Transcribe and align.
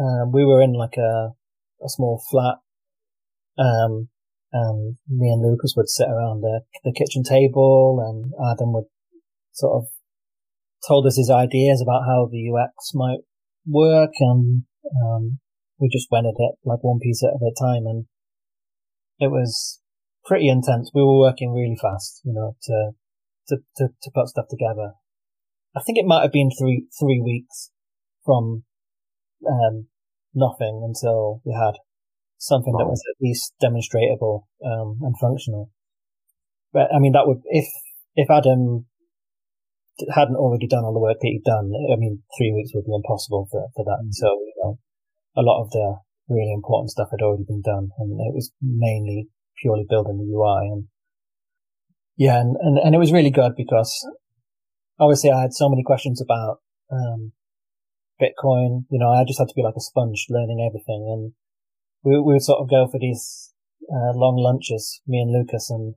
um, 0.00 0.32
we 0.32 0.44
were 0.44 0.62
in 0.62 0.72
like 0.72 0.96
a, 0.96 1.30
a 1.84 1.88
small 1.88 2.22
flat, 2.30 2.56
um, 3.58 4.08
and 4.52 4.96
me 5.08 5.28
and 5.28 5.42
Lucas 5.42 5.74
would 5.76 5.88
sit 5.88 6.08
around 6.08 6.40
the, 6.40 6.62
the 6.84 6.92
kitchen 6.92 7.22
table 7.22 8.02
and 8.02 8.32
Adam 8.50 8.72
would 8.72 8.86
sort 9.52 9.76
of 9.76 9.88
told 10.88 11.06
us 11.06 11.16
his 11.16 11.30
ideas 11.30 11.80
about 11.80 12.02
how 12.06 12.28
the 12.30 12.50
UX 12.50 12.92
might 12.94 13.20
work 13.66 14.10
and, 14.18 14.64
um, 15.04 15.38
we 15.78 15.88
just 15.88 16.08
went 16.10 16.26
at 16.26 16.34
it 16.36 16.54
like 16.64 16.82
one 16.82 16.98
piece 17.00 17.22
at 17.22 17.30
a 17.30 17.52
time 17.58 17.86
and 17.86 18.06
it 19.18 19.30
was 19.30 19.80
pretty 20.24 20.48
intense. 20.48 20.90
We 20.94 21.02
were 21.02 21.18
working 21.18 21.52
really 21.52 21.76
fast, 21.80 22.20
you 22.24 22.32
know, 22.32 22.56
to, 22.62 22.90
to, 23.48 23.56
to, 23.76 23.88
to 24.02 24.10
put 24.14 24.28
stuff 24.28 24.46
together. 24.50 24.92
I 25.76 25.80
think 25.80 25.98
it 25.98 26.06
might 26.06 26.22
have 26.22 26.32
been 26.32 26.50
three, 26.58 26.86
three 26.98 27.20
weeks 27.24 27.70
from, 28.24 28.64
um, 29.46 29.86
nothing 30.34 30.82
until 30.84 31.40
we 31.44 31.52
had 31.52 31.74
something 32.38 32.72
that 32.78 32.86
was 32.88 33.02
at 33.10 33.20
least 33.20 33.54
demonstrable, 33.60 34.48
um, 34.64 34.98
and 35.02 35.14
functional. 35.20 35.70
But 36.72 36.88
I 36.94 36.98
mean, 36.98 37.12
that 37.12 37.26
would, 37.26 37.42
if, 37.46 37.66
if 38.14 38.30
Adam 38.30 38.86
hadn't 40.14 40.36
already 40.36 40.66
done 40.66 40.84
all 40.84 40.94
the 40.94 41.00
work 41.00 41.18
that 41.20 41.28
he'd 41.28 41.44
done, 41.44 41.72
I 41.92 41.96
mean, 41.96 42.22
three 42.38 42.52
weeks 42.52 42.70
would 42.74 42.86
be 42.86 42.94
impossible 42.94 43.48
for, 43.50 43.68
for 43.76 43.84
that. 43.84 44.00
Mm-hmm. 44.00 44.16
So, 44.16 44.26
you 44.26 44.54
know, 44.62 44.78
a 45.36 45.42
lot 45.42 45.62
of 45.62 45.70
the 45.70 45.96
really 46.28 46.52
important 46.52 46.90
stuff 46.90 47.08
had 47.10 47.22
already 47.22 47.44
been 47.44 47.62
done 47.62 47.90
and 47.98 48.12
it 48.20 48.32
was 48.32 48.52
mainly 48.62 49.28
purely 49.60 49.84
building 49.88 50.16
the 50.16 50.32
UI 50.32 50.70
and 50.70 50.84
yeah, 52.16 52.38
and, 52.38 52.56
and, 52.60 52.78
and 52.78 52.94
it 52.94 52.98
was 52.98 53.12
really 53.12 53.30
good 53.30 53.52
because 53.56 54.06
obviously 54.98 55.30
I 55.30 55.40
had 55.40 55.54
so 55.54 55.68
many 55.68 55.82
questions 55.82 56.20
about, 56.20 56.58
um, 56.92 57.32
Bitcoin. 58.20 58.84
You 58.90 58.98
know, 59.00 59.10
I 59.10 59.24
just 59.24 59.38
had 59.38 59.48
to 59.48 59.56
be 59.56 59.62
like 59.62 59.76
a 59.76 59.80
sponge 59.80 60.26
learning 60.28 60.60
everything 60.60 61.08
and 61.08 61.32
we, 62.04 62.18
we 62.20 62.34
would 62.34 62.42
sort 62.42 62.60
of 62.60 62.70
go 62.70 62.86
for 62.86 62.98
these, 63.00 63.52
uh, 63.88 64.12
long 64.14 64.36
lunches, 64.36 65.00
me 65.06 65.20
and 65.20 65.32
Lucas 65.32 65.70
and 65.70 65.94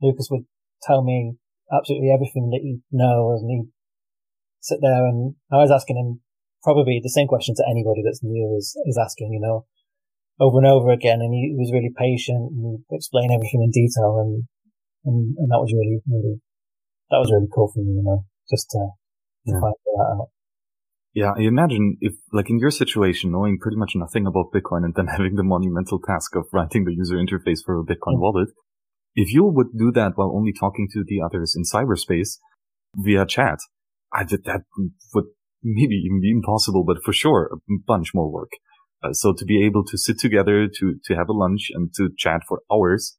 Lucas 0.00 0.28
would 0.30 0.44
tell 0.82 1.02
me 1.02 1.36
absolutely 1.72 2.12
everything 2.12 2.50
that 2.50 2.60
he 2.62 2.78
knows 2.92 3.42
and 3.42 3.50
he'd 3.50 3.72
sit 4.60 4.78
there 4.82 5.06
and 5.06 5.34
I 5.50 5.56
was 5.56 5.70
asking 5.70 5.96
him 5.96 6.20
probably 6.66 6.98
the 6.98 7.14
same 7.14 7.30
questions 7.30 7.58
that 7.58 7.70
anybody 7.70 8.02
that's 8.02 8.22
new 8.22 8.58
is, 8.58 8.74
is 8.86 8.98
asking, 8.98 9.30
you 9.30 9.38
know, 9.38 9.66
over 10.42 10.58
and 10.58 10.66
over 10.66 10.90
again. 10.90 11.22
And 11.22 11.32
he, 11.32 11.54
was 11.54 11.70
really 11.72 11.94
patient 11.94 12.50
and 12.50 12.82
he 12.90 12.96
explained 12.96 13.30
everything 13.30 13.62
in 13.62 13.70
detail. 13.70 14.18
And, 14.18 14.50
and, 15.06 15.38
and 15.38 15.48
that 15.54 15.62
was 15.62 15.70
really, 15.70 16.02
really, 16.10 16.42
that 17.10 17.22
was 17.22 17.30
really 17.30 17.46
cool 17.54 17.70
for 17.70 17.78
me, 17.78 17.94
you 17.94 18.02
know, 18.02 18.26
just 18.50 18.66
to, 18.74 18.82
to 19.46 19.52
yeah. 19.54 19.60
find 19.62 19.78
that 19.78 20.06
out. 20.18 20.28
Yeah, 21.16 21.32
I 21.34 21.44
imagine 21.44 21.96
if, 22.02 22.12
like 22.30 22.50
in 22.50 22.58
your 22.58 22.70
situation, 22.70 23.32
knowing 23.32 23.56
pretty 23.58 23.78
much 23.78 23.92
nothing 23.96 24.26
about 24.26 24.52
Bitcoin 24.54 24.84
and 24.84 24.94
then 24.94 25.06
having 25.16 25.36
the 25.36 25.42
monumental 25.42 25.98
task 25.98 26.36
of 26.36 26.44
writing 26.52 26.84
the 26.84 26.92
user 26.92 27.16
interface 27.16 27.60
for 27.64 27.80
a 27.80 27.84
Bitcoin 27.84 28.16
yeah. 28.16 28.24
wallet, 28.24 28.48
if 29.14 29.32
you 29.32 29.46
would 29.46 29.78
do 29.78 29.90
that 29.92 30.12
while 30.16 30.36
only 30.36 30.52
talking 30.52 30.88
to 30.92 31.02
the 31.08 31.22
others 31.24 31.56
in 31.56 31.62
cyberspace 31.62 32.36
via 32.94 33.24
chat, 33.24 33.58
I 34.12 34.24
did 34.24 34.44
that 34.44 34.64
would 35.14 35.24
maybe 35.62 35.94
even 36.04 36.20
be 36.20 36.30
impossible, 36.30 36.84
but 36.84 37.02
for 37.02 37.14
sure 37.14 37.50
a 37.50 37.74
bunch 37.86 38.08
more 38.12 38.30
work. 38.30 38.50
Uh, 39.02 39.14
so 39.14 39.32
to 39.32 39.46
be 39.46 39.64
able 39.64 39.86
to 39.86 39.96
sit 39.96 40.18
together, 40.18 40.68
to, 40.68 40.96
to 41.06 41.14
have 41.14 41.30
a 41.30 41.32
lunch 41.32 41.70
and 41.72 41.94
to 41.94 42.10
chat 42.18 42.42
for 42.46 42.60
hours, 42.70 43.16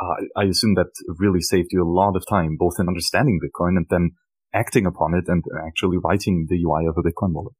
uh, 0.00 0.24
I 0.34 0.44
assume 0.44 0.76
that 0.76 0.92
really 1.18 1.42
saved 1.42 1.68
you 1.72 1.84
a 1.84 1.92
lot 1.92 2.16
of 2.16 2.24
time, 2.26 2.56
both 2.58 2.76
in 2.78 2.88
understanding 2.88 3.38
Bitcoin 3.38 3.76
and 3.76 3.86
then 3.90 4.12
acting 4.54 4.86
upon 4.86 5.14
it 5.14 5.24
and 5.26 5.42
actually 5.66 5.98
writing 6.02 6.46
the 6.48 6.62
UI 6.62 6.86
of 6.86 6.96
a 6.96 7.02
Bitcoin 7.02 7.32
wallet. 7.32 7.54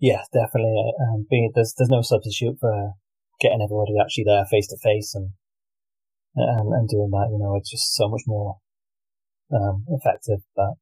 Yeah, 0.00 0.22
definitely. 0.32 0.92
Um, 0.98 1.26
being, 1.28 1.52
there's, 1.54 1.74
there's 1.76 1.90
no 1.90 2.00
substitute 2.00 2.56
for 2.58 2.94
getting 3.40 3.60
everybody 3.62 3.92
actually 4.00 4.24
there 4.24 4.44
face 4.50 4.68
to 4.68 4.78
face 4.82 5.14
and, 5.14 5.30
and, 6.34 6.72
and 6.72 6.88
doing 6.88 7.10
that, 7.10 7.28
you 7.30 7.38
know, 7.38 7.56
it's 7.56 7.70
just 7.70 7.94
so 7.94 8.08
much 8.08 8.22
more, 8.26 8.56
um, 9.52 9.84
effective 9.88 10.40
that 10.56 10.74